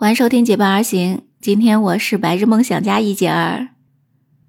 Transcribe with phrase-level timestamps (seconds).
[0.00, 1.18] 欢迎收听《结伴而行》。
[1.42, 3.68] 今天我是白日梦想家一姐儿。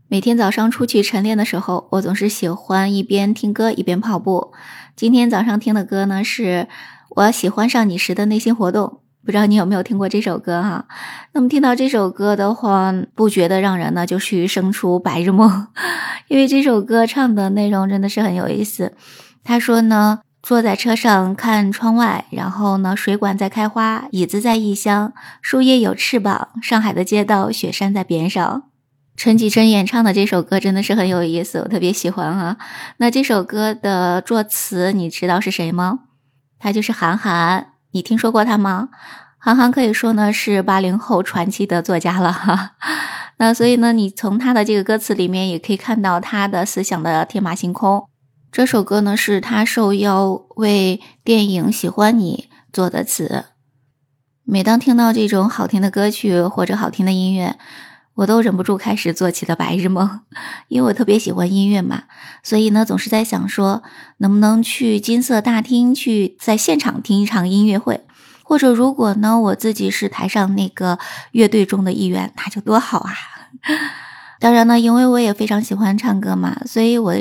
[0.08, 4.54] 每天早上出去晨练的时候，我总是喜欢一边听歌一边跑步。
[4.96, 6.70] 今天早上听的歌呢，是
[7.10, 9.02] 我喜欢上你时的内心活动。
[9.26, 10.86] 不知道你有没有听过这首歌哈？
[11.34, 15.68] 那么听到这首歌的话，不觉得让人呢就去生出白日梦？
[16.30, 18.94] 因为这首歌唱的内容真的是很有意思。
[19.44, 20.22] 他说呢。
[20.44, 26.50] 坐在车上看窗外，然后呢，水管在开花，椅子在异乡，树叶有翅膀。
[26.62, 28.64] 上海的街道，雪山在边上。
[29.16, 32.58] 陈绮贞演唱的这首歌真的是很有意思，我特别喜欢哈。
[32.98, 36.00] 那这首歌的作词你知道是谁吗？
[36.58, 38.90] 他就是韩寒，你听说过他吗？
[39.38, 42.72] 韩寒可以说呢是八零后传奇的作家了哈。
[43.38, 48.08] 那所以呢，你从他的这个歌词里面也可以看到他的思想的天马行空。
[48.52, 53.46] 这首歌呢，是他受邀为电影《喜欢你》做的词。
[54.44, 57.56] 每当听到这种好听的歌曲或者好听的音乐，
[58.14, 60.20] 我都忍不住开始做起了白日梦。
[60.68, 62.04] 因为我特别喜欢音乐嘛，
[62.44, 63.84] 所以呢，总是在想说，
[64.18, 68.06] 能不能去金色大厅去在现场听一场音乐会，
[68.44, 71.00] 或者如果呢，我自己是台上那个
[71.32, 73.14] 乐队中的一员，那就多好啊！
[74.42, 77.16] 当然呢，因为我也非常喜欢唱歌嘛，所以我。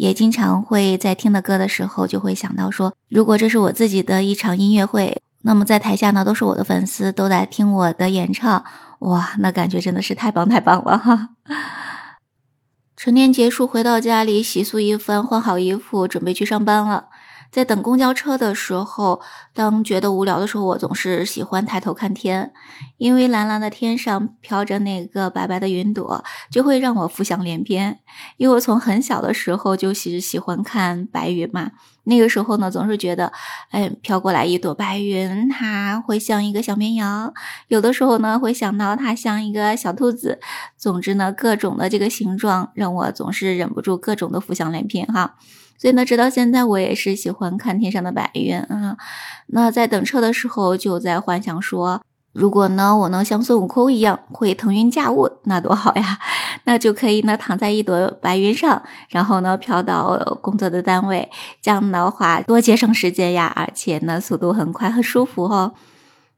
[0.00, 8.64] 也经常会在听的歌的时候，就会想到说，如果这是我自己的一场音乐会，那么在台下呢都是我的粉丝，都在听我的演唱，
[9.00, 11.28] 哇，那感觉真的是太棒太棒了哈！
[12.96, 17.08] 晨练结束回到家里，洗漱一番，换好衣服，准备去上班了。
[17.50, 19.20] 在等公交车的时候，
[19.52, 22.52] 当觉得无聊的时候，我总是喜欢抬头看天，
[22.96, 27.98] 因为蓝蓝的天上飘着那个白白的云朵，就会让我浮想联翩。
[28.36, 31.72] 因为我从很小的时候就喜喜欢看白云嘛，
[32.04, 33.32] 那个时候呢，总是觉得，
[33.70, 37.32] 哎，飘过来一朵白云，它会像一个小绵羊；
[37.66, 40.38] 有的时候呢，会想到它像一个小兔子。
[40.76, 45.34] 总之呢，各种的这个形状，让我总是忍不住各种的浮想联翩哈。
[45.80, 48.98] 所以呢，直到现在我也是喜欢看天上的白云啊。
[49.46, 52.02] 那在等车的时候，就在幻想说，
[52.34, 56.18] 如果呢我能像孙悟空一样会腾云驾雾，那多好呀！
[56.64, 61.30] 那就可以呢躺在一朵白云上，然后呢飘到工作的单位，
[61.62, 65.72] 这样的话多节省时间呀，而且呢速度很快，很舒服哦。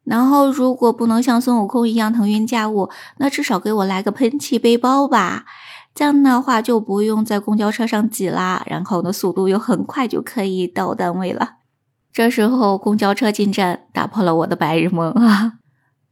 [0.05, 5.47] 然后如果不能像孙悟空一样腾云驾雾，那至少给我来个喷气背包吧。
[5.95, 11.57] 这样的话就不用在公交车上挤啦，然后呢，速度又很快，就可以到单位了。
[12.13, 15.55] 这时候公交车进站，打破了我的白日梦啊！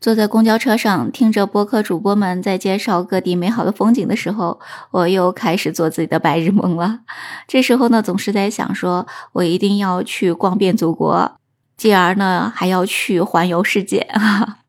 [0.00, 4.58] 坐在公交车上，听着播客主播们在介绍各地美好的风景的时候，
[4.92, 7.00] 我又开始做自己的白日梦了。
[7.46, 11.32] 这时候呢，总是在想，说我一定要去逛遍祖国，
[11.76, 14.59] 继而呢，还要去环游世界啊！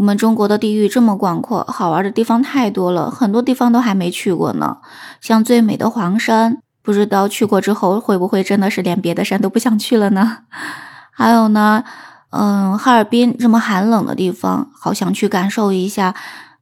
[0.00, 4.78] 我们中国的地域这么广阔，好玩的地方太多了，很多地方都还没去过呢。
[5.20, 10.38] 像最美的黄山，不知道去过之后会不会真的是连别的山都不想去了呢？
[11.12, 11.84] 还有呢，
[12.30, 16.14] 嗯，哈尔滨这么寒冷的地方，好想去感受一下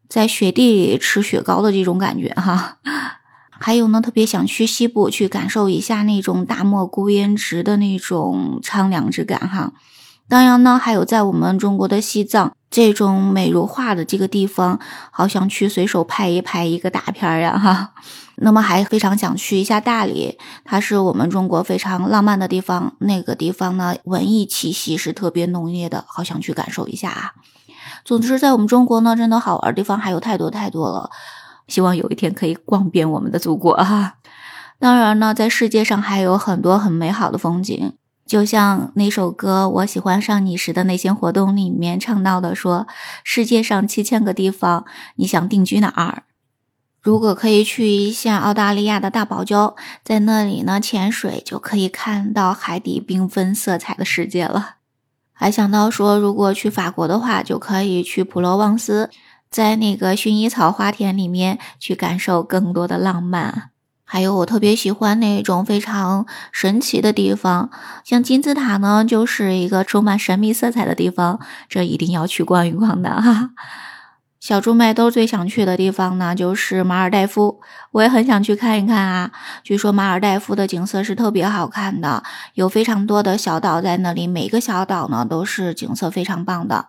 [0.09, 2.79] 在雪地里吃雪糕的这种感觉哈。
[3.61, 9.71] 还有呢，特别想去西部去感受一下那种大漠孤烟直的那种苍凉之感哈。
[10.29, 14.79] 当然呢，还有在我们中国的西藏这种美如画的这个地方，
[15.11, 17.95] 好想去随手拍一拍一个大片儿呀哈。
[18.37, 22.93] 那么还非常想去一下大理，它是我们中国非常浪漫的地方。
[23.01, 27.33] 那个地方呢，文艺气息是特别浓烈的，好想去感受一下啊。
[28.05, 31.11] 总之，在我们中国呢，真的好玩的地方还有太多太多了。
[31.67, 34.17] 希望有一天可以逛遍我们的祖国哈。
[34.79, 37.95] 当然呢，在世界上还有很多很美好的风景。
[38.29, 42.87] 就像那首歌《我喜欢上你时的那些活动》里面唱到的，说
[43.25, 44.85] 世界上七千个地方，
[45.17, 46.25] 你想定居哪儿？
[47.01, 49.75] 如果可以去一下澳大利亚的大堡礁，
[50.05, 54.75] 在那里呢潜水，就可以看到海底缤纷色彩的世界了。
[55.33, 59.09] 还想到说，如果去法国的话，就可以去普罗旺斯，
[59.49, 63.71] 在那个薰衣草花田里面去感受更多的浪漫。
[64.11, 67.69] 还有我特别喜欢那种非常神奇的地方，
[68.03, 71.39] 像金字塔呢，就是一个充满神秘色彩的地方，
[71.69, 73.51] 这一定要去逛一逛的哈。
[74.41, 77.61] 小猪麦兜最想去的地方呢，就是马尔代夫，
[77.91, 79.31] 我也很想去看一看啊。
[79.63, 82.23] 据说马尔代夫的景色是特别好看的，
[82.55, 86.87] 有非常多的小岛在那里，每个小岛呢都是景色非常棒的。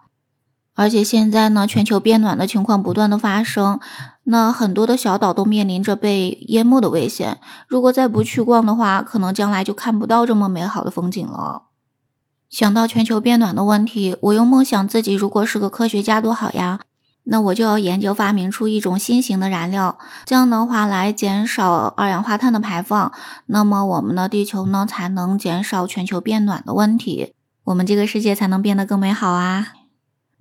[0.79, 3.81] 而且现在呢，全球变暖的情况不断的发生，
[4.23, 7.37] 那很多的小岛都面临着被淹没的危险。
[7.67, 11.63] 如果再不去逛的话，可能将来就看不到这么美好的风景了。
[12.49, 16.79] 想到全球变暖的问题，我又梦想自己如果是个科学家多好呀！
[17.25, 23.11] 那我就要研究发明出一种新型的燃料，这样的话来减少二氧化碳的排放，
[23.47, 27.33] 那么我们的地球呢才能减少全球变暖的问题，
[27.65, 29.73] 我们这个世界才能变得更美好啊！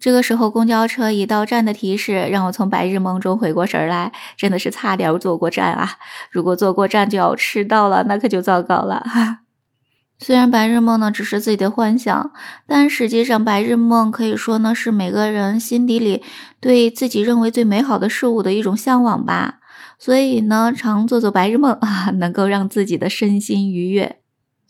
[0.00, 5.96] 这个时候，公交车已到站的提示，让我从白日梦中回过神来，真的是差点坐过站啊！
[6.30, 9.40] 如果坐过站就要迟到了，那可就糟糕了哈。
[10.20, 12.32] 虽然白日梦呢只是自己的幻想，
[12.66, 16.22] 但实际上白日梦可以说呢是每个人心底里
[16.60, 19.60] 对自己认为最美好的事物的一种向往吧。
[19.98, 24.18] 所以呢，常做做白日梦啊， 能够让自己的身心愉悦。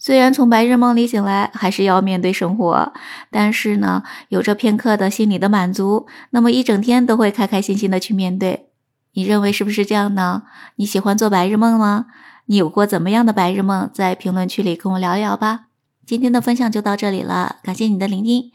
[0.00, 2.92] 虽然从白日梦里醒来还是要面对生活，
[3.30, 8.68] 但是呢，有着片刻的心理的满足，那么一整天都会开开心心的去面对。
[9.14, 10.44] 你认为是不是这样呢？
[10.76, 12.06] 你喜欢做白日梦吗？
[12.46, 13.90] 你有过怎么样的白日梦？
[13.92, 15.66] 在评论区里跟我聊一聊吧。
[16.06, 18.52] 今天的分享就到这里了，感谢你的聆听。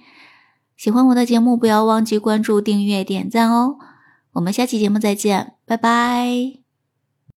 [0.78, 3.76] 喜欢我的节目，不要忘记关注、订阅、点赞哦。
[4.34, 6.63] 我们下期节目再见，拜拜。